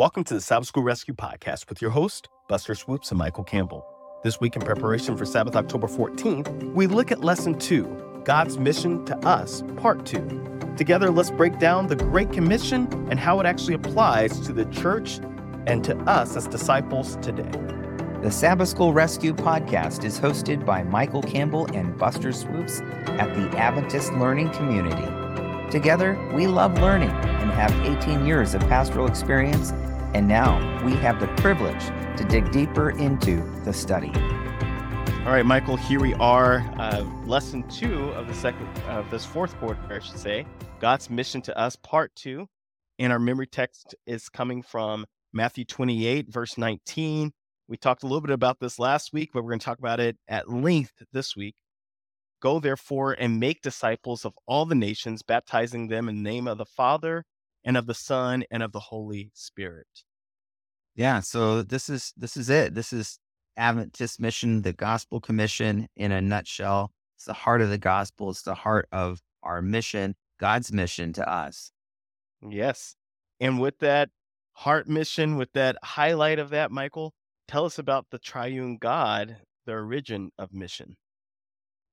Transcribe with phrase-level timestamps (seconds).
[0.00, 3.84] Welcome to the Sabbath School Rescue Podcast with your host, Buster Swoops and Michael Campbell.
[4.24, 9.04] This week, in preparation for Sabbath, October 14th, we look at Lesson 2 God's Mission
[9.04, 10.72] to Us, Part 2.
[10.78, 15.20] Together, let's break down the Great Commission and how it actually applies to the church
[15.66, 17.50] and to us as disciples today.
[18.22, 23.54] The Sabbath School Rescue podcast is hosted by Michael Campbell and Buster Swoops at the
[23.58, 25.12] Adventist Learning Community.
[25.70, 27.70] Together, we love learning and have
[28.02, 29.72] 18 years of pastoral experience
[30.14, 31.84] and now we have the privilege
[32.16, 34.12] to dig deeper into the study.
[35.24, 36.58] All right, Michael, here we are.
[36.78, 40.46] Uh, lesson two of the second of this fourth quarter, I should say.
[40.80, 42.46] God's mission to us, part two.
[42.98, 47.32] And our memory text is coming from Matthew 28, verse 19.
[47.68, 50.00] We talked a little bit about this last week, but we're going to talk about
[50.00, 51.54] it at length this week.
[52.42, 56.58] Go therefore and make disciples of all the nations, baptizing them in the name of
[56.58, 57.24] the Father
[57.64, 59.86] and of the Son and of the Holy Spirit.
[60.94, 62.74] Yeah, so this is this is it.
[62.74, 63.18] This is
[63.56, 66.92] Adventist mission, the gospel commission in a nutshell.
[67.16, 68.30] It's the heart of the gospel.
[68.30, 71.72] It's the heart of our mission, God's mission to us.
[72.46, 72.96] Yes.
[73.40, 74.10] And with that
[74.52, 77.14] heart mission, with that highlight of that, Michael,
[77.48, 80.96] tell us about the triune God, the origin of mission.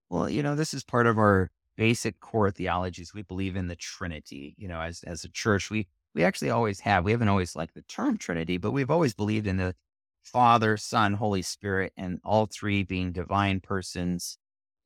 [0.09, 3.13] Well, you know, this is part of our basic core theologies.
[3.13, 4.55] We believe in the Trinity.
[4.57, 7.05] You know, as as a church, we we actually always have.
[7.05, 9.75] We haven't always liked the term Trinity, but we've always believed in the
[10.23, 14.37] Father, Son, Holy Spirit, and all three being divine persons,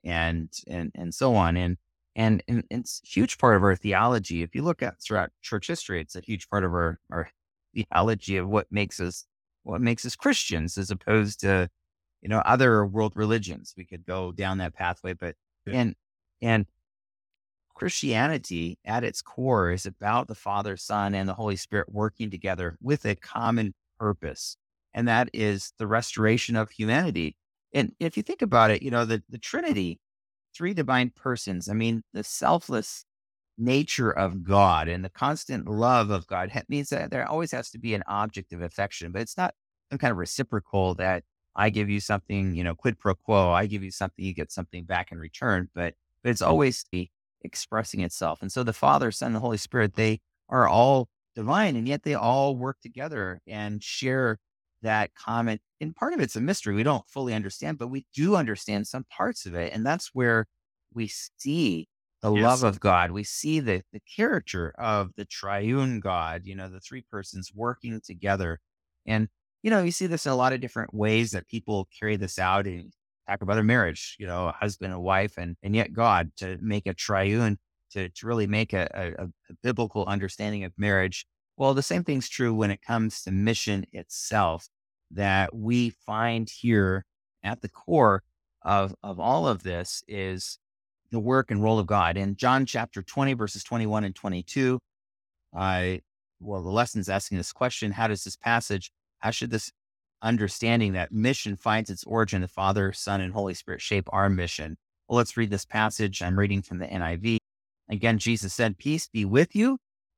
[0.04, 1.58] and and and so on.
[1.58, 1.78] And
[2.16, 4.44] and, and it's a huge part of our theology.
[4.44, 7.30] If you look at throughout church history, it's a huge part of our our
[7.74, 9.26] theology of what makes us
[9.64, 11.70] what makes us Christians, as opposed to
[12.22, 13.74] you know other world religions.
[13.78, 15.80] We could go down that pathway, but yeah.
[15.80, 15.96] and
[16.42, 16.66] and
[17.82, 22.78] Christianity at its core is about the Father, Son, and the Holy Spirit working together
[22.80, 24.56] with a common purpose.
[24.94, 27.36] And that is the restoration of humanity.
[27.74, 30.00] And if you think about it, you know, the, the Trinity,
[30.56, 33.04] three divine persons, I mean, the selfless
[33.58, 37.80] nature of God and the constant love of God means that there always has to
[37.80, 39.56] be an object of affection, but it's not
[39.92, 41.24] some kind of reciprocal that
[41.56, 44.52] I give you something, you know, quid pro quo, I give you something, you get
[44.52, 45.70] something back in return.
[45.74, 47.10] But, but it's always the
[47.44, 48.42] expressing itself.
[48.42, 50.20] And so the Father, Son, and the Holy Spirit, they
[50.50, 54.40] are all divine, and yet they all work together and share
[54.82, 55.60] that common.
[55.80, 59.06] And part of it's a mystery we don't fully understand, but we do understand some
[59.16, 59.74] parts of it.
[59.74, 60.48] And that's where
[60.94, 61.88] we see
[62.22, 62.44] the yes.
[62.44, 63.12] love of God.
[63.12, 68.00] We see the, the character of the triune God, you know, the three persons working
[68.04, 68.60] together.
[69.06, 69.28] And,
[69.64, 72.38] you know, you see this in a lot of different ways that people carry this
[72.38, 72.68] out.
[72.68, 72.94] And
[73.40, 76.88] about a marriage, you know, a husband and wife, and and yet God to make
[76.88, 77.58] a triune
[77.92, 79.28] to to really make a, a, a
[79.64, 81.26] biblical understanding of marriage.
[81.58, 84.68] Well, the same thing's true when it comes to mission itself.
[85.14, 87.06] That we find here
[87.44, 88.24] at the core
[88.62, 90.58] of of all of this is
[91.12, 92.18] the work and role of God.
[92.18, 94.80] In John chapter 20, verses 21 and 22,
[95.54, 96.02] I
[96.40, 99.72] well, the lesson's asking this question: How does this passage, how should this
[100.22, 102.42] understanding that mission finds its origin.
[102.42, 104.78] The Father, Son, and Holy Spirit shape our mission.
[105.08, 106.22] Well, let's read this passage.
[106.22, 107.38] I'm reading from the NIV.
[107.90, 109.78] Again, Jesus said, Peace be with you.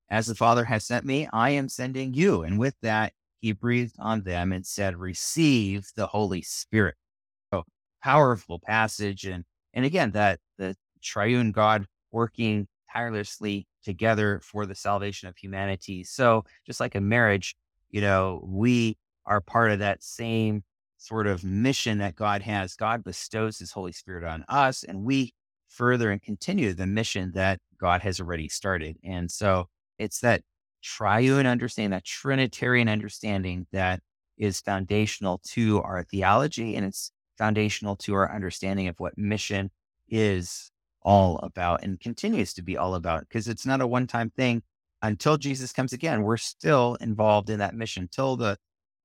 [0.09, 2.44] As the Father has sent me, I am sending you.
[2.44, 6.96] And with that, he breathed on them and said, Receive the Holy Spirit.
[7.52, 7.64] So
[8.03, 9.25] powerful passage.
[9.25, 9.44] And
[9.74, 16.03] and again, that the triune God working tirelessly together for the salvation of humanity.
[16.03, 17.56] So just like a marriage,
[17.90, 20.63] you know, we are part of that same
[20.97, 22.75] sort of mission that God has.
[22.75, 25.34] God bestows his Holy Spirit on us, and we
[25.67, 28.97] further and continue the mission that God has already started.
[29.03, 29.67] And so
[29.97, 30.41] it's that
[30.81, 34.01] triune understanding, that Trinitarian understanding that
[34.38, 39.72] is foundational to our theology and it's foundational to our understanding of what mission
[40.07, 44.29] is all about and continues to be all about because it's not a one time
[44.29, 44.61] thing
[45.01, 46.23] until Jesus comes again.
[46.23, 48.57] We're still involved in that mission till the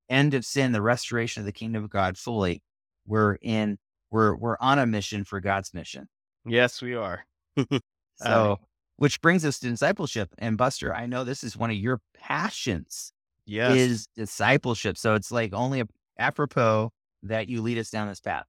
[0.09, 2.63] end of sin, the restoration of the kingdom of God fully,
[3.07, 3.79] we're in,
[4.11, 6.09] we're, we're on a mission for God's mission.
[6.47, 7.25] Yes, we are.
[8.17, 8.59] so,
[8.97, 10.35] which brings us to discipleship.
[10.39, 13.13] And Buster, I know this is one of your passions.
[13.47, 13.77] Yes.
[13.77, 14.99] Is discipleship.
[14.99, 15.87] So it's like only a,
[16.19, 18.45] apropos that you lead us down this path.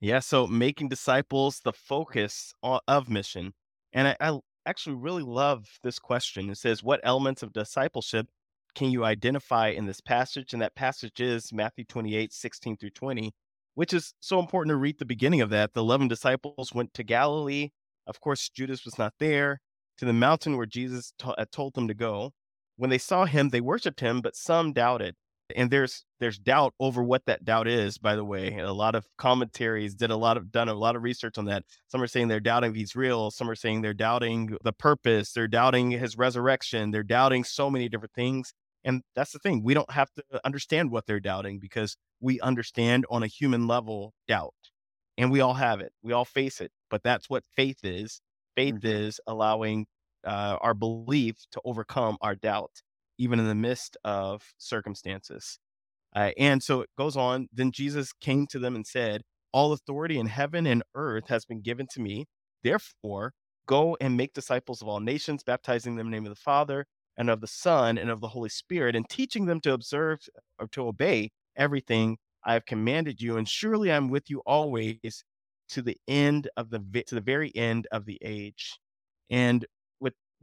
[0.00, 0.18] Yeah.
[0.18, 3.52] So making disciples the focus of mission.
[3.92, 6.50] And I, I actually really love this question.
[6.50, 8.28] It says, What elements of discipleship
[8.74, 10.52] can you identify in this passage?
[10.52, 13.32] And that passage is Matthew 28, 16 through 20,
[13.74, 15.74] which is so important to read the beginning of that.
[15.74, 17.70] The 11 disciples went to Galilee.
[18.06, 19.60] Of course, Judas was not there,
[19.98, 22.32] to the mountain where Jesus t- uh, told them to go.
[22.76, 25.14] when they saw him, they worshiped him, but some doubted.
[25.56, 28.58] And there's there's doubt over what that doubt is, by the way.
[28.58, 31.64] A lot of commentaries did a lot of done a lot of research on that.
[31.88, 35.48] Some are saying they're doubting he's real, some are saying they're doubting the purpose, they're
[35.48, 38.52] doubting his resurrection, they're doubting so many different things.
[38.84, 39.62] And that's the thing.
[39.62, 44.14] We don't have to understand what they're doubting because we understand on a human level
[44.26, 44.54] doubt.
[45.18, 45.92] And we all have it.
[46.02, 46.72] We all face it.
[46.88, 48.22] But that's what faith is.
[48.56, 48.86] Faith mm-hmm.
[48.86, 49.86] is allowing
[50.24, 52.82] uh, our belief to overcome our doubt,
[53.20, 55.58] even in the midst of circumstances.
[56.16, 57.48] Uh, and so it goes on.
[57.52, 59.22] Then Jesus came to them and said,
[59.52, 62.24] All authority in heaven and earth has been given to me.
[62.64, 63.34] Therefore,
[63.66, 66.86] go and make disciples of all nations, baptizing them in the name of the Father
[67.16, 70.20] and of the Son and of the Holy Spirit, and teaching them to observe
[70.58, 73.36] or to obey everything I have commanded you.
[73.36, 75.24] And surely I'm with you always
[75.68, 78.78] to the end of the to the very end of the age.
[79.28, 79.66] And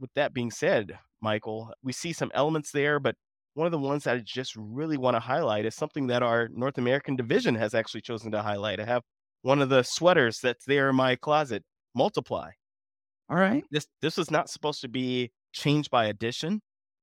[0.00, 3.16] with that being said, Michael, we see some elements there, but
[3.54, 6.48] one of the ones that I just really want to highlight is something that our
[6.52, 8.80] North American division has actually chosen to highlight.
[8.80, 9.02] I have
[9.42, 11.64] one of the sweaters that's there in my closet,
[11.94, 12.50] multiply.
[13.28, 13.64] All right.
[13.70, 16.60] This this was not supposed to be changed by addition.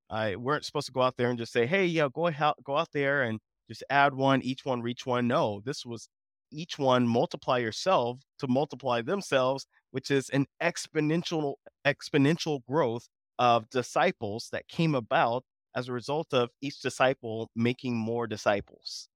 [0.10, 2.78] I weren't supposed to go out there and just say, "Hey, yeah, go out, go
[2.78, 3.40] out there and
[3.70, 6.10] just add one, each one reach one." No, this was
[6.52, 11.54] each one multiply yourself to multiply themselves, which is an exponential
[11.88, 13.08] exponential growth
[13.40, 19.08] of disciples that came about as a result of each disciple making more disciples.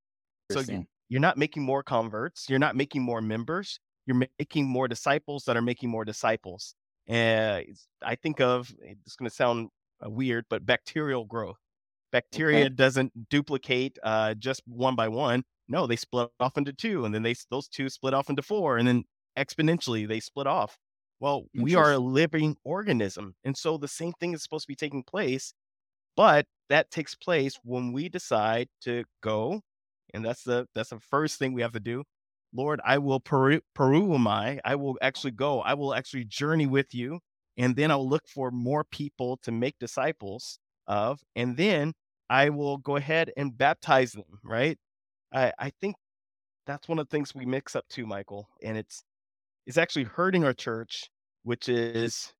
[0.49, 0.63] So
[1.09, 5.57] you're not making more converts, you're not making more members, you're making more disciples that
[5.57, 6.75] are making more disciples.
[7.07, 7.65] And
[8.01, 9.67] I think of it's going to sound
[10.01, 11.59] uh, weird, but bacterial growth.
[12.13, 12.69] Bacteria okay.
[12.69, 15.43] doesn't duplicate uh, just one by one.
[15.67, 18.77] No, they split off into two, and then they those two split off into four,
[18.77, 19.03] and then
[19.37, 20.77] exponentially they split off.
[21.19, 24.75] Well, we are a living organism, and so the same thing is supposed to be
[24.75, 25.53] taking place,
[26.15, 29.61] but that takes place when we decide to go,
[30.13, 32.03] and that's the that's the first thing we have to do.
[32.53, 35.61] Lord, I will peru, peru I, I will actually go.
[35.61, 37.19] I will actually journey with you,
[37.57, 41.93] and then I'll look for more people to make disciples of, and then
[42.29, 44.39] I will go ahead and baptize them.
[44.43, 44.77] Right?
[45.33, 45.95] I, I think
[46.65, 49.03] that's one of the things we mix up too, Michael, and it's
[49.65, 51.09] it's actually hurting our church,
[51.44, 52.33] which is,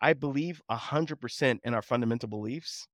[0.00, 2.86] I believe, hundred percent in our fundamental beliefs.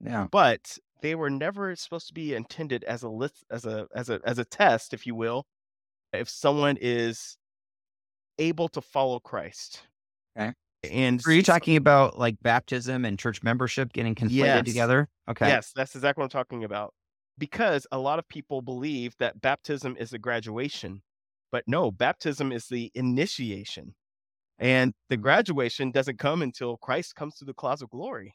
[0.00, 4.10] Yeah, but they were never supposed to be intended as a list, as a as
[4.10, 5.46] a as a test, if you will,
[6.12, 7.36] if someone is
[8.38, 9.82] able to follow Christ.
[10.38, 10.52] Okay.
[10.90, 14.64] And are you talking about like baptism and church membership getting conflated yes.
[14.64, 15.08] together?
[15.30, 15.46] Okay.
[15.46, 16.92] Yes, that's exactly what I'm talking about
[17.38, 21.02] because a lot of people believe that baptism is a graduation,
[21.52, 23.94] but no, baptism is the initiation.
[24.58, 28.34] And the graduation doesn't come until Christ comes through the clouds of glory.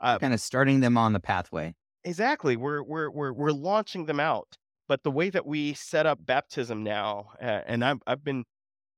[0.00, 1.74] Uh, kind of starting them on the pathway.
[2.04, 2.56] Exactly.
[2.56, 4.56] We're, we're, we're, we're launching them out.
[4.88, 8.44] But the way that we set up baptism now, uh, and I've, I've been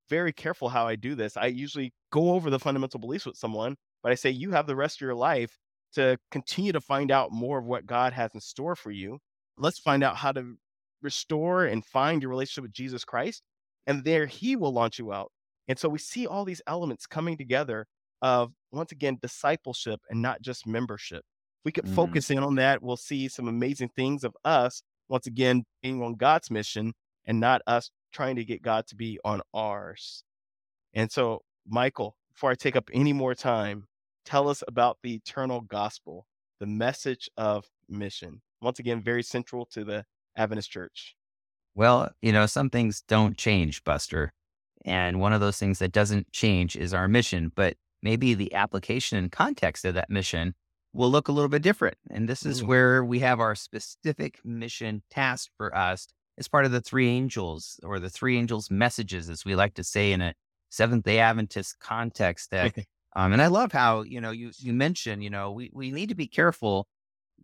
[0.09, 1.37] very careful how I do this.
[1.37, 4.77] I usually go over the fundamental beliefs with someone, but I say, you have the
[4.77, 5.59] rest of your life
[5.95, 9.19] to continue to find out more of what God has in store for you.
[9.57, 10.57] Let's find out how to
[11.03, 13.43] restore and find your relationship with Jesus Christ.
[13.87, 15.33] And there he will launch you out.
[15.69, 17.87] And so we see all these elements coming together
[18.23, 21.21] of, once again, discipleship and not just membership.
[21.61, 21.95] If we could mm.
[21.95, 26.15] focus in on that, we'll see some amazing things of us, once again, being on
[26.15, 26.93] God's mission
[27.25, 30.25] and not us trying to get God to be on ours.
[30.95, 33.87] And so, Michael, before I take up any more time,
[34.25, 36.27] tell us about the eternal gospel,
[36.59, 38.43] the message of mission.
[38.61, 40.05] Once again, very central to the
[40.37, 41.17] Adventist church.
[41.75, 44.33] Well, you know, some things don't change, Buster.
[44.85, 49.19] And one of those things that doesn't change is our mission, but maybe the application
[49.19, 50.55] and context of that mission
[50.93, 51.97] will look a little bit different.
[52.11, 56.09] And this is where we have our specific mission task for us
[56.39, 59.85] as part of the three angels or the three angels messages, as we like to
[59.85, 60.35] say in a
[60.71, 62.75] Seventh day Adventist context that
[63.17, 66.11] Um, and I love how, you know, you, you mentioned, you know, we, we need
[66.11, 66.87] to be careful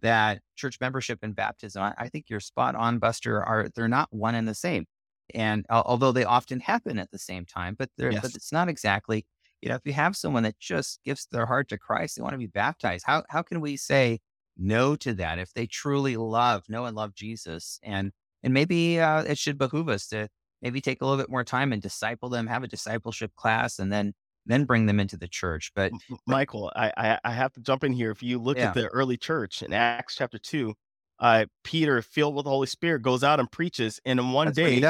[0.03, 4.09] that church membership and baptism, I, I think you're spot on, Buster, are they're not
[4.11, 4.87] one and the same.
[5.35, 8.23] And uh, although they often happen at the same time, but they're, yes.
[8.23, 9.26] but it's not exactly,
[9.61, 12.35] you know, if you have someone that just gives their heart to Christ, they want
[12.35, 13.05] to be baptized.
[13.07, 14.21] How, how can we say
[14.57, 17.81] no to that if they truly love, know and love Jesus?
[17.83, 18.12] And,
[18.43, 20.29] and maybe uh, it should behoove us to
[20.62, 23.93] maybe take a little bit more time and disciple them, have a discipleship class, and
[23.93, 24.12] then
[24.47, 25.73] then bring them into the church.
[25.75, 25.93] But
[26.26, 28.11] Michael, I, I, I have to jump in here.
[28.11, 28.69] If you look yeah.
[28.69, 30.75] at the early church in Acts chapter two,
[31.19, 34.57] uh, Peter, filled with the Holy Spirit, goes out and preaches, and in one That's
[34.57, 34.81] day.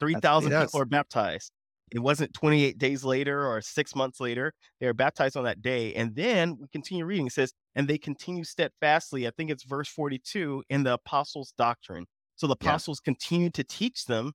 [0.00, 1.50] Three thousand people are baptized.
[1.90, 4.52] It wasn't 28 days later or six months later.
[4.80, 5.94] They were baptized on that day.
[5.94, 7.26] And then we continue reading.
[7.26, 9.26] It says, and they continue steadfastly.
[9.26, 12.06] I think it's verse 42 in the apostles' doctrine.
[12.36, 12.68] So the Yeah.
[12.68, 14.32] apostles continued to teach them,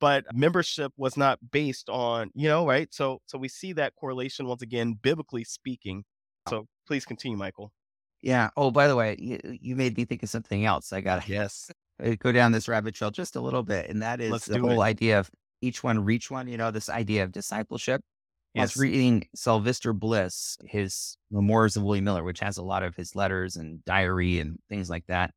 [0.00, 2.92] but membership was not based on, you know, right?
[2.92, 6.04] So so we see that correlation once again, biblically speaking.
[6.48, 7.72] So please continue, Michael.
[8.22, 8.50] Yeah.
[8.56, 10.92] Oh, by the way, you, you made me think of something else.
[10.92, 11.70] I got to Yes.
[12.18, 13.88] go down this rabbit trail just a little bit.
[13.90, 14.86] And that is Let's the whole it.
[14.86, 18.00] idea of each one reach one, you know, this idea of discipleship.
[18.56, 22.94] I was reading Sylvester Bliss, his Memoirs of William Miller, which has a lot of
[22.94, 25.32] his letters and diary and things like that.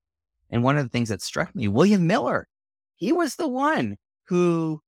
[0.51, 2.47] And one of the things that struck me, William Miller,
[2.95, 4.81] he was the one who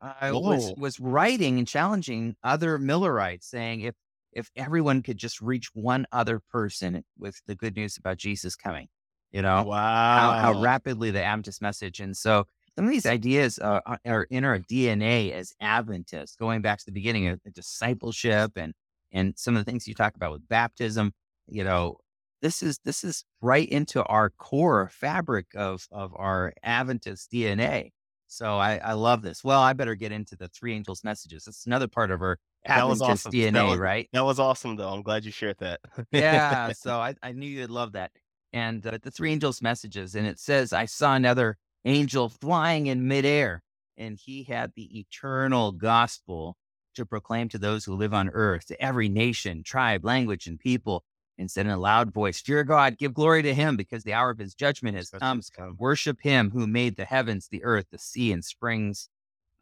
[0.00, 3.94] uh, was was writing and challenging other Millerites, saying if
[4.32, 8.88] if everyone could just reach one other person with the good news about Jesus coming,
[9.32, 9.66] you know,
[10.14, 10.36] how, Wow.
[10.38, 12.00] how rapidly the Adventist message.
[12.00, 12.44] And so
[12.76, 16.84] some of these ideas uh, are- are in our DNA as Adventists, going back to
[16.86, 18.74] the beginning of the discipleship and
[19.12, 21.12] and some of the things you talk about with baptism.
[21.48, 21.98] You know,
[22.42, 27.92] this is this is right into our core fabric of of our Adventist DNA.
[28.36, 29.42] So I, I love this.
[29.42, 31.44] Well, I better get into the three angels messages.
[31.44, 33.30] That's another part of her That was awesome.
[33.32, 34.08] That DNA, was- right?
[34.12, 34.90] That was awesome, though.
[34.90, 35.80] I'm glad you shared that.
[36.12, 36.72] yeah.
[36.74, 38.10] So I, I knew you'd love that.
[38.52, 43.08] And uh, the three angels' messages, and it says, I saw another angel flying in
[43.08, 43.62] midair,
[43.96, 46.56] and he had the eternal gospel
[46.94, 51.04] to proclaim to those who live on earth, to every nation, tribe, language, and people,
[51.38, 54.30] and said in a loud voice, Dear God, give glory to him, because the hour
[54.30, 55.40] of his judgment has come.
[55.54, 55.76] Come.
[55.78, 59.08] Worship him who made the heavens, the earth, the sea, and springs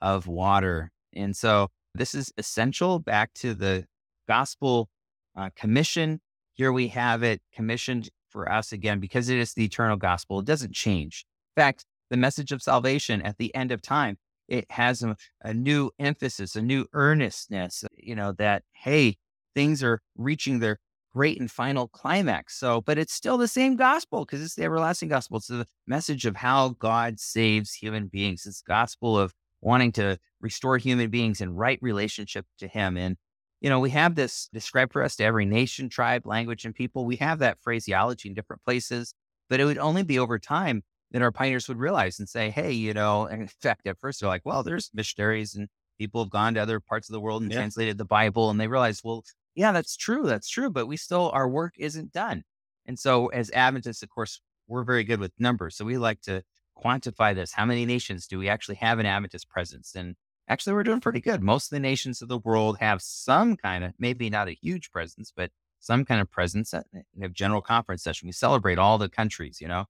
[0.01, 0.91] of water.
[1.15, 3.87] And so this is essential back to the
[4.29, 4.89] gospel
[5.37, 6.21] uh, commission.
[6.53, 10.41] Here we have it commissioned for us again because it is the eternal gospel.
[10.41, 11.25] It doesn't change.
[11.57, 15.55] In fact, the message of salvation at the end of time, it has a, a
[15.55, 19.17] new emphasis, a new earnestness, you know, that, hey,
[19.55, 20.79] things are reaching their
[21.15, 22.59] great and final climax.
[22.59, 25.37] So, but it's still the same gospel because it's the everlasting gospel.
[25.39, 28.45] It's the message of how God saves human beings.
[28.47, 32.97] It's gospel of wanting to restore human beings in right relationship to Him.
[32.97, 33.17] And,
[33.61, 37.05] you know, we have this described for us to every nation, tribe, language, and people.
[37.05, 39.15] We have that phraseology in different places,
[39.49, 42.73] but it would only be over time that our pioneers would realize and say, hey,
[42.73, 45.69] you know, and in fact, at first they're like, well, there's missionaries and
[45.99, 47.59] people have gone to other parts of the world and Yeah.
[47.59, 48.51] translated the Bible.
[48.51, 49.23] And they realize, well,
[49.55, 50.25] yeah, that's true.
[50.25, 50.71] That's true.
[50.71, 52.45] But we still, our work isn't done.
[52.87, 55.77] And so as Adventists, of course, we're very good with numbers.
[55.77, 56.43] So we like to
[56.83, 57.53] quantify this.
[57.53, 59.95] How many nations do we actually have an Adventist presence?
[59.95, 60.17] And
[60.49, 61.43] actually, we're doing pretty good.
[61.43, 64.91] Most of the nations of the world have some kind of, maybe not a huge
[64.91, 68.27] presence, but some kind of presence at eh, in a general conference session.
[68.27, 69.85] We celebrate all the countries, you know,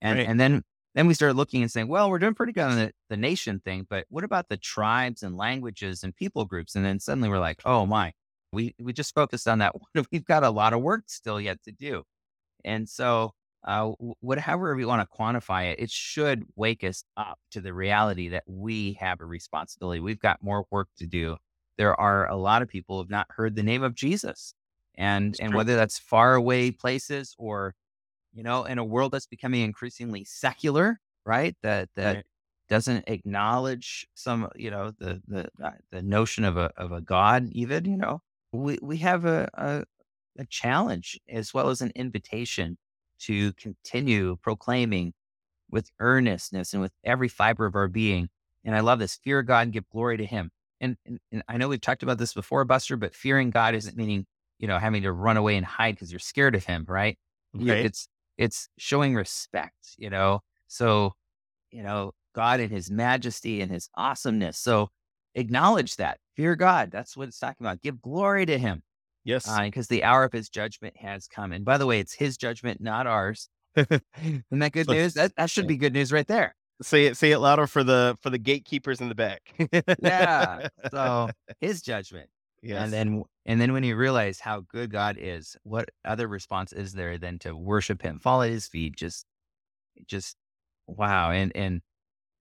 [0.00, 0.28] and Right.
[0.28, 0.62] and then
[0.94, 3.60] then we started looking and saying, well, we're doing pretty good on the, the nation
[3.60, 6.74] thing, but what about the tribes and languages and people groups?
[6.74, 8.12] And then suddenly we're like, oh my,
[8.52, 9.74] we we just focused on that.
[9.94, 10.06] one.
[10.12, 12.04] We've got a lot of work still yet to do,
[12.64, 14.38] and so uh, wh- what,
[14.76, 18.94] we want to quantify it, it should wake us up to the reality that we
[18.94, 20.00] have a responsibility.
[20.00, 21.36] We've got more work to do.
[21.76, 24.54] There are a lot of people who have not heard the name of Jesus,
[24.96, 25.54] and It's and true.
[25.54, 27.74] whether that's far away places or,
[28.32, 31.56] you know, in a world that's becoming increasingly secular, right?
[31.62, 32.26] That that Right.
[32.68, 37.48] doesn't acknowledge some, you know, the the uh, the notion of a of a God,
[37.52, 39.84] even, you know, we we have a, a
[40.38, 42.78] a challenge as well as an invitation
[43.20, 45.12] to continue proclaiming
[45.70, 48.28] with earnestness and with every fiber of our being.
[48.64, 50.50] And I love this fear God and give glory to Him.
[50.80, 53.96] And, and, and I know we've talked about this before, Buster, but fearing God isn't
[53.96, 54.26] meaning,
[54.58, 57.18] you know, having to run away and hide because you're scared of Him, right?
[57.56, 57.84] Okay.
[57.84, 60.40] It's it's showing respect, you know.
[60.68, 61.14] So,
[61.72, 64.58] you know, God and His majesty and His awesomeness.
[64.58, 64.90] So
[65.38, 66.18] acknowledge that.
[66.36, 66.90] Fear God.
[66.90, 67.80] That's what it's talking about.
[67.82, 68.82] Give glory to Him
[69.24, 69.46] Yes.
[69.48, 71.52] Uh, because the hour of his judgment has come.
[71.52, 73.48] And by the way, it's his judgment, not ours.
[73.76, 74.02] Isn't
[74.50, 75.14] that good So- news?
[75.14, 76.54] That, that should be good news right there.
[76.80, 77.16] say it.
[77.18, 79.42] Say it louder for the for the gatekeepers in the back.
[80.02, 80.68] Yeah.
[80.90, 81.28] So
[81.60, 82.30] his judgment.
[82.62, 82.82] Yes.
[82.84, 86.92] And then and then when you realize how good God is, what other response is
[86.94, 89.26] there than to worship him, fall at his feet, just
[90.06, 90.36] just
[90.86, 91.30] wow.
[91.32, 91.82] And and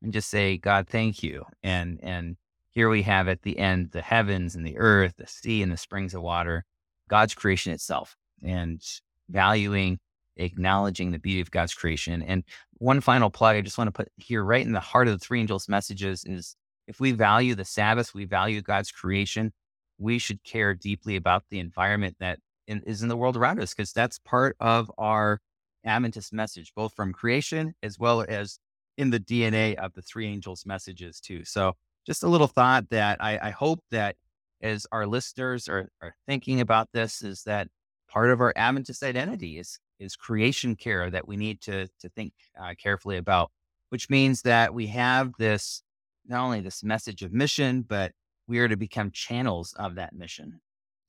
[0.01, 1.43] and just say, God, thank you.
[1.63, 2.37] And and
[2.77, 5.77] here we have at the end the heavens and the earth, the sea and the
[5.77, 6.63] springs of water,
[7.09, 8.79] God's creation itself, and
[9.29, 9.97] valuing,
[10.35, 12.21] acknowledging the beauty of God's creation.
[12.21, 12.43] And
[12.77, 15.25] one final plug I just want to put here right in the heart of the
[15.25, 16.55] three angels messages is
[16.87, 19.53] if we value the Sabbath, we value God's creation,
[19.97, 23.73] we should care deeply about the environment that in, is in the world around us,
[23.73, 25.41] because that's part of our
[25.83, 28.59] Adventist message, both from creation as well as
[28.99, 31.43] in the DNA of the three angels messages too.
[31.43, 31.73] So
[32.07, 34.15] just a little thought that I, I hope that
[34.61, 37.67] as our listeners are, are thinking about this is that
[38.09, 42.33] part of our Adventist identity is is creation care that we need to to think
[42.59, 43.51] uh, carefully about,
[43.89, 45.83] which means that we have this
[46.25, 48.13] not only this message of mission, but
[48.47, 50.61] we are to become channels of that mission.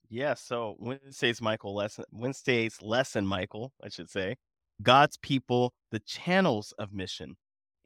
[0.09, 4.35] Yeah, so Wednesday's Michael lesson Wednesday's lesson, Michael, I should say,
[4.81, 7.37] God's people, the channels of mission.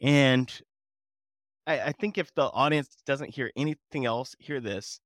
[0.02, 0.52] And
[1.66, 5.00] I, I think if the audience doesn't hear anything else, hear this.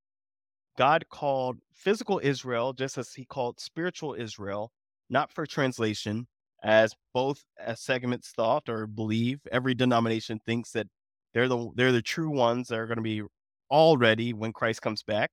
[0.78, 4.72] God called physical Israel just as he called spiritual Israel,
[5.10, 6.28] not for translation,
[6.64, 9.40] as both as segments thought or believe.
[9.52, 10.88] Every denomination thinks that
[11.34, 13.24] they're the they're the true ones that are going to be
[13.70, 15.32] all ready when Christ comes back.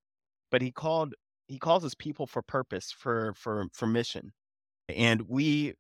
[0.50, 1.14] But he called
[1.46, 4.32] he calls his people for purpose, for for for mission.
[4.88, 5.74] And we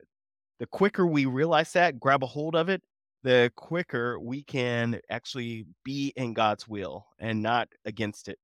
[0.60, 2.82] the quicker we realize that, grab a hold of it,
[3.24, 8.38] the quicker we can actually be in God's will and not against it.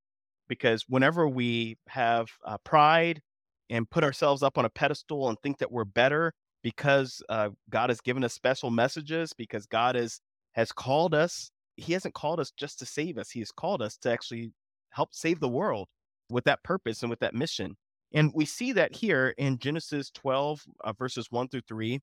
[0.48, 3.20] Because whenever we have uh, pride
[3.68, 6.32] and put ourselves up on a pedestal and think that we're better
[6.62, 10.20] because uh, God has given us special messages, because God is
[10.54, 13.30] has called us, He hasn't called us just to save us.
[13.30, 14.50] He has called us to actually
[14.90, 15.88] help save the world
[16.30, 17.76] with that purpose and with that mission.
[18.12, 22.00] And we see that here in Genesis 12, uh, verses 1 through 3.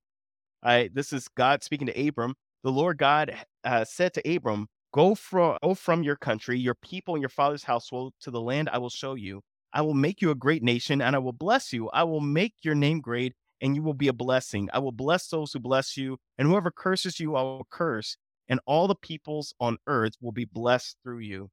[0.64, 2.36] I, this is God speaking to Abram.
[2.64, 7.16] The Lord God uh, said to Abram, Go from, go from your country, your people,
[7.16, 9.42] and your father's household to the land I will show you.
[9.74, 11.90] I will make you a great nation, and I will bless you.
[11.90, 14.70] I will make your name great, and you will be a blessing.
[14.74, 18.18] I will bless those who bless you, and whoever curses you, I will curse.
[18.48, 21.50] And all the peoples on earth will be blessed through you.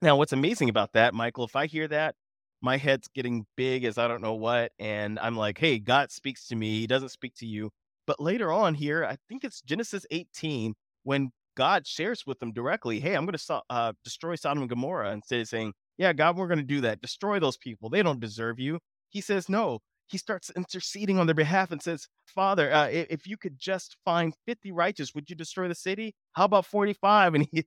[0.00, 2.14] Now, what's amazing about that, Michael, if I hear that,
[2.60, 4.72] my head's getting big as I don't know what.
[4.78, 6.78] And I'm like, hey, God speaks to me.
[6.80, 7.70] He doesn't speak to you.
[8.12, 13.00] But later on here, I think it's Genesis 18, when God shares with them directly,
[13.00, 15.12] hey, I'm going to uh, destroy Sodom and Gomorrah.
[15.12, 17.00] Instead of saying, yeah, God, we're going to do that.
[17.00, 17.88] Destroy those people.
[17.88, 18.80] They don't deserve you.
[19.08, 19.78] He says, no.
[20.08, 24.34] He starts interceding on their behalf and says, Father, uh, if you could just find
[24.46, 26.14] 50 righteous, would you destroy the city?
[26.32, 27.34] How about 45?
[27.34, 27.64] And he,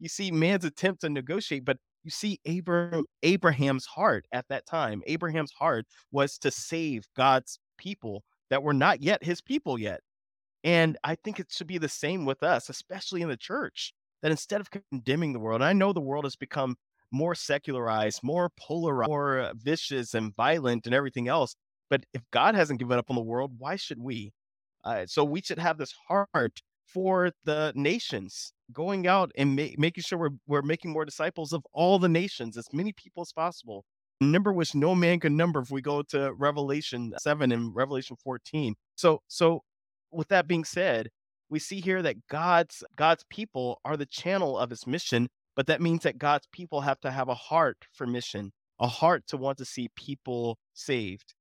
[0.00, 5.00] you see man's attempt to negotiate, but you see Abraham Abraham's heart at that time.
[5.06, 10.00] Abraham's heart was to save God's people that were not yet his people yet.
[10.64, 14.30] And I think it should be the same with us, especially in the church, that
[14.30, 16.76] instead of condemning the world, I know the world has become
[17.10, 21.54] more secularized, more polarized, more vicious and violent and everything else.
[21.88, 24.32] But if God hasn't given up on the world, why should we?
[24.84, 30.02] Uh, so we should have this heart for the nations, going out and ma- making
[30.02, 33.84] sure we're, we're making more disciples of all the nations, as many people as possible.
[34.20, 38.74] Number which no man can number if we go to Revelation 7 and Revelation 14.
[38.96, 39.62] So, so
[40.10, 41.10] with that being said,
[41.50, 45.80] we see here that God's God's people are the channel of his mission, but that
[45.80, 49.58] means that God's people have to have a heart for mission, a heart to want
[49.58, 51.34] to see people saved.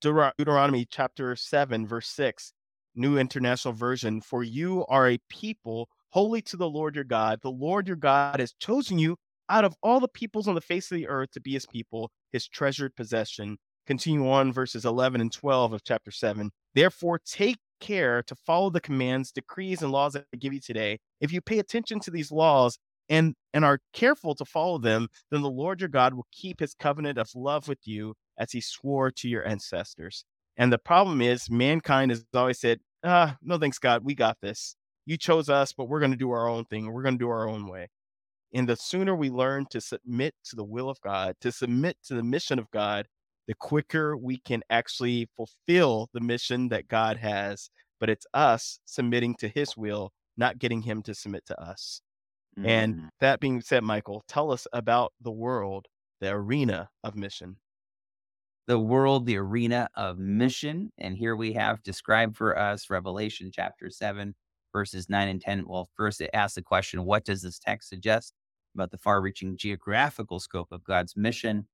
[0.00, 2.52] Deuteronomy chapter 7 verse 6
[2.94, 7.40] New International Version, for you are a people holy to the Lord your God.
[7.42, 9.16] The Lord your God has chosen you
[9.48, 12.10] out of all the peoples on the face of the earth to be his people,
[12.32, 13.58] his treasured possession.
[13.86, 16.50] Continue on verses 11 and 12 of chapter 7.
[16.74, 20.98] Therefore, take care to follow the commands, decrees, and laws that I give you today.
[21.20, 22.78] If you pay attention to these laws
[23.08, 26.74] and, and are careful to follow them, then the Lord your God will keep his
[26.74, 30.24] covenant of love with you as he swore to your ancestors.
[30.56, 34.76] And the problem is, mankind has always said, ah, no thanks, God, we got this.
[35.04, 36.90] You chose us, but we're going to do our own thing.
[36.90, 37.88] We're going to do our own way.
[38.54, 42.14] And the sooner we learn to submit to the will of God, to submit to
[42.14, 43.06] the mission of God,
[43.48, 47.68] the quicker we can actually fulfill the mission that God has.
[48.00, 52.00] But it's us submitting to his will, not getting him to submit to us.
[52.58, 52.68] Mm-hmm.
[52.68, 55.86] And that being said, Michael, tell us about the world,
[56.20, 57.56] the arena of mission
[58.66, 60.90] the world, the arena of mission.
[60.98, 64.34] And here we have described for us Revelation chapter 7,
[64.72, 65.64] verses 9 and 10.
[65.66, 68.32] Well, first it asks the question what does this text suggest
[68.74, 71.66] about the far reaching geographical scope of God's mission?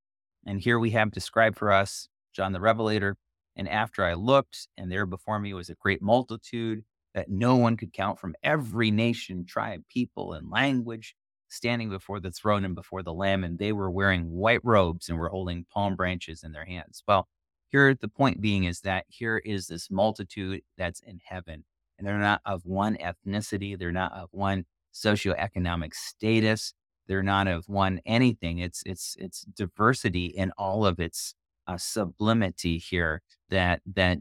[0.46, 3.16] And here we have described for us John the Revelator.
[3.56, 6.84] And after I looked, and there before me was a great multitude
[7.14, 11.14] that no one could count from every nation, tribe, people, and language
[11.48, 15.18] standing before the throne and before the Lamb, and they were wearing white robes and
[15.18, 17.02] were holding palm branches in their hands.
[17.08, 17.28] Well,
[17.68, 21.64] here the point being is that here is this multitude that's in heaven,
[21.98, 26.72] and they're not of one ethnicity, they're not of one socioeconomic status,
[27.10, 28.60] they're not of one anything.
[28.60, 31.34] It's it's it's diversity in all of its
[31.66, 33.22] uh, sublimity here.
[33.50, 34.20] That that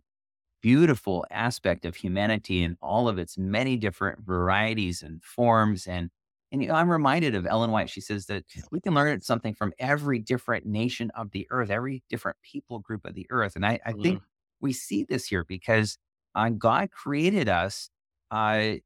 [0.61, 6.09] beautiful aspect of humanity in all of its many different varieties and forms and
[6.51, 7.91] And you know, I'm reminded of Ellen White.
[7.91, 12.01] She says that we can learn something from every different nation of the earth, every
[12.09, 13.55] different people group of the earth.
[13.55, 14.01] And I, I mm.
[14.03, 14.23] think
[14.61, 15.97] we see this here because
[16.35, 17.91] uh, God created us
[18.31, 18.77] uh,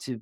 [0.00, 0.20] to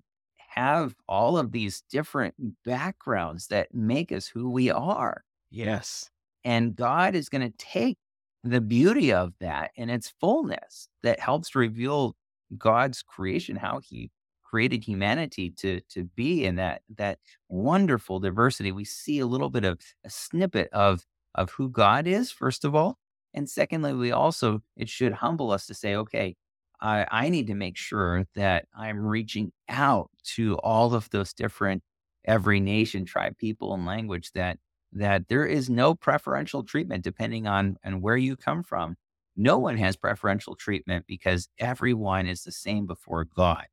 [0.51, 2.35] have all of these different
[2.65, 5.25] backgrounds that make us who we are.
[5.51, 6.11] Yes.
[6.45, 7.99] And God is going to take
[8.43, 12.17] the beauty of that and its fullness that helps reveal
[12.57, 14.11] God's creation, how he
[14.43, 18.73] created humanity to to be in that that wonderful diversity.
[18.73, 22.75] We see a little bit of a snippet of of who God is, first of
[22.75, 22.99] all.
[23.35, 26.37] And secondly, we also it should humble us to say, okay,
[26.81, 31.83] I, I need to make sure that I'm reaching out to all of those different
[32.25, 34.59] every nation, tribe, people, and language that
[34.93, 38.97] that there is no preferential treatment depending on and where you come from.
[39.37, 43.67] No one has preferential treatment because everyone is the same before God.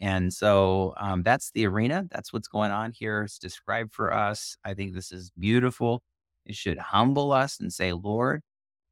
[0.00, 2.06] And so um, that's the arena.
[2.10, 3.22] That's what's going on here.
[3.22, 4.56] It's described for us.
[4.64, 6.02] I think this is beautiful.
[6.46, 8.42] It should humble us and say, Lord,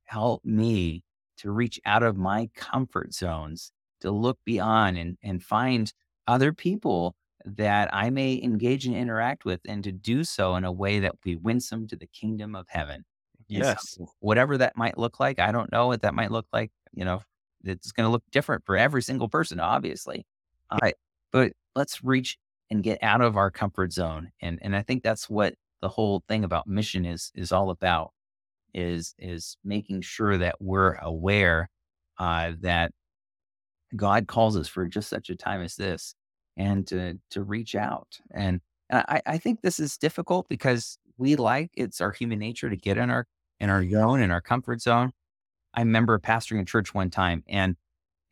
[0.04, 1.04] help me
[1.38, 5.92] to reach out of my comfort zones, to look beyond and, and find
[6.26, 10.72] other people that I may engage and interact with, and to do so in a
[10.72, 13.04] way that will be winsome to the kingdom of heaven.
[13.48, 13.96] Yes.
[13.96, 16.70] So whatever that might look like, I don't know what that might look like.
[16.92, 17.22] You know,
[17.64, 20.26] it's going to look different for every single person, obviously.
[20.70, 20.94] All right.
[21.32, 22.38] But let's reach
[22.70, 24.30] and get out of our comfort zone.
[24.42, 28.12] And and I think that's what the whole thing about mission is is all about
[28.74, 31.68] is is making sure that we're aware
[32.18, 32.92] uh, that
[33.96, 36.14] God calls us for just such a time as this
[36.56, 38.18] and to to reach out.
[38.32, 42.76] And, I, I think this is difficult because we like it's our human nature to
[42.76, 43.26] get in our
[43.60, 45.12] in our zone, in our comfort zone.
[45.74, 47.76] I remember pastoring a church one time and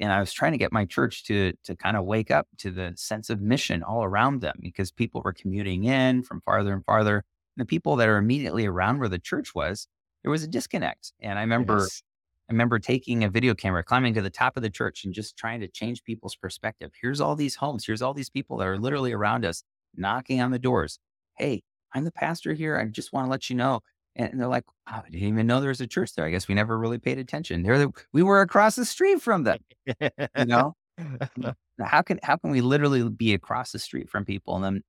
[0.00, 2.70] and I was trying to get my church to to kind of wake up to
[2.70, 6.84] the sense of mission all around them because people were commuting in from farther and
[6.84, 7.16] farther.
[7.16, 9.88] And the people that are immediately around where the church was,
[10.26, 11.12] there was a disconnect.
[11.20, 12.02] And I remember yes.
[12.48, 15.36] I remember taking a video camera, climbing to the top of the church and just
[15.36, 16.90] trying to change people's perspective.
[17.00, 17.86] Here's all these homes.
[17.86, 19.62] Here's all these people that are literally around us
[19.94, 20.98] knocking on the doors.
[21.38, 21.62] Hey,
[21.94, 22.76] I'm the pastor here.
[22.76, 23.82] I just want to let you know
[24.16, 26.24] and they're like, oh, I didn't even know there was a church there.
[26.24, 27.62] I guess we never really paid attention.
[27.62, 29.58] There, the, we were across the street from them.
[29.86, 30.74] you know,
[31.80, 34.82] how can how can we literally be across the street from people and then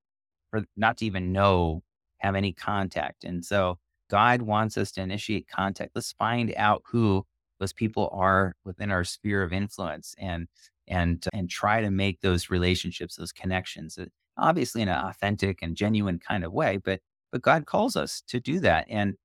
[0.49, 1.83] for not to even know
[2.17, 3.23] have any contact?
[3.23, 3.77] And so
[4.09, 5.91] God wants us to initiate contact.
[5.95, 7.25] Let's find out who
[7.59, 10.47] those people are within our sphere of influence and
[10.87, 14.05] and and try to make those relationships, those connections, uh,
[14.37, 18.39] obviously in an authentic and genuine kind of way, but but God calls us to
[18.39, 18.85] do that.
[18.89, 19.15] And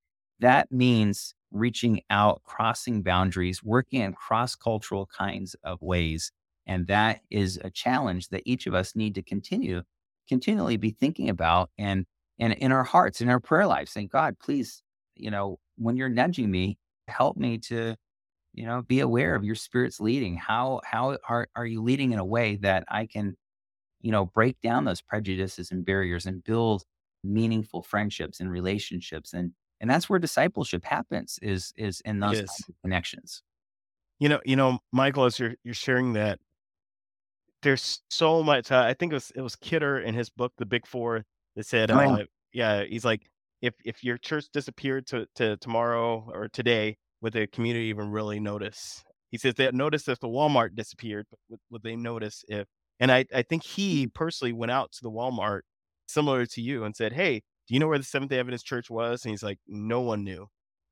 [0.40, 6.32] that means reaching out, crossing boundaries, working in cross cultural kinds of ways.
[6.66, 9.82] And that is a challenge that each of us need to continue,
[10.28, 12.06] continually be thinking about and,
[12.42, 14.82] and in our hearts, in our prayer life, saying, God, please,
[15.14, 16.76] you know, when you're nudging me,
[17.06, 17.94] help me to,
[18.52, 20.34] you know, be aware of your spirit's leading.
[20.34, 23.36] How, how are, are you leading in a way that I can,
[24.00, 26.82] you know, break down those prejudices and barriers and build
[27.22, 29.32] meaningful friendships and relationships?
[29.32, 32.42] And and that's where discipleship happens is is in those
[32.82, 33.44] connections.
[34.18, 36.38] You know you know michael as you're you're sharing that
[37.62, 40.66] there's so much uh, i think it was it was kidder in his book the
[40.66, 41.24] big four
[41.56, 43.22] that said oh, uh, yeah he's like
[43.60, 48.40] if if your church disappeared to, to tomorrow or today would the community even really
[48.40, 52.66] notice he says they notice if the walmart disappeared but would, would they notice if
[53.00, 55.62] and i i think he personally went out to the walmart
[56.12, 58.90] similar to you and said, Hey, do you know where the Seventh day Adventist church
[58.90, 59.24] was?
[59.24, 60.46] And he's like, No one knew.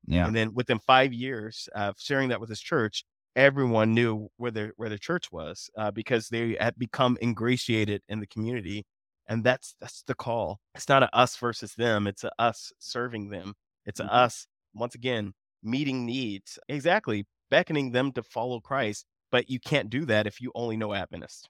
[0.06, 0.26] Yeah.
[0.26, 3.04] And then within five years of sharing that with his church,
[3.36, 8.20] everyone knew where the where the church was uh, because they had become ingratiated in
[8.20, 8.84] the community.
[9.28, 10.60] And that's that's the call.
[10.74, 12.06] It's not a us versus them.
[12.06, 13.54] It's a us serving them.
[13.86, 14.10] It's mm-hmm.
[14.10, 16.58] us once again meeting needs.
[16.68, 19.06] Exactly, beckoning them to follow Christ.
[19.30, 21.48] But you can't do that if you only know Adventist.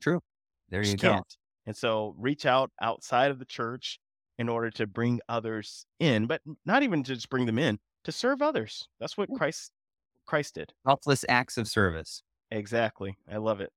[0.00, 0.20] True.
[0.68, 1.12] There you, go.
[1.12, 1.36] Can't.
[1.66, 4.00] And so reach out outside of the church
[4.38, 8.12] in order to bring others in, but not even to just bring them in, to
[8.12, 8.88] serve others.
[8.98, 9.70] That's what Christ
[10.26, 10.72] Christ did.
[10.86, 12.22] Selfless acts of service.
[12.50, 13.16] Exactly.
[13.30, 13.70] I love it.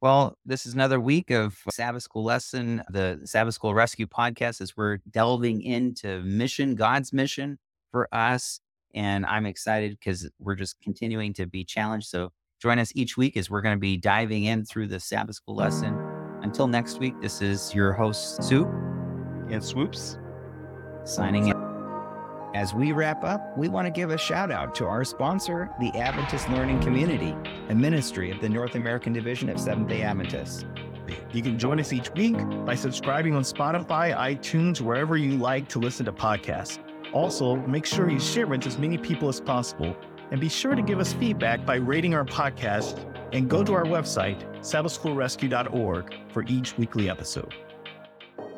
[0.00, 4.76] Well, this is another week of Sabbath School Lesson, the Sabbath School Rescue podcast, as
[4.76, 7.58] we're delving into mission, God's mission
[7.90, 8.60] for us.
[8.94, 12.06] And I'm excited because we're just continuing to be challenged.
[12.06, 12.30] So
[12.62, 15.56] join us each week as we're going to be diving in through the Sabbath School
[15.56, 15.98] lesson
[16.42, 18.68] until next week, this is your host, Soup
[19.50, 20.16] and Swoops,
[21.02, 21.67] signing in.
[22.54, 25.90] As we wrap up, we want to give a shout out to our sponsor, the
[25.90, 27.36] Adventist Learning Community,
[27.68, 30.64] a ministry of the North American Division of Seventh day Adventists.
[31.30, 35.78] You can join us each week by subscribing on Spotify, iTunes, wherever you like to
[35.78, 36.78] listen to podcasts.
[37.12, 39.94] Also, make sure you share it to as many people as possible.
[40.30, 43.84] And be sure to give us feedback by rating our podcast and go to our
[43.84, 47.54] website, sabbathschoolrescue.org, for each weekly episode.